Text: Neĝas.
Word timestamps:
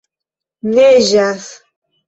Neĝas. 0.71 1.47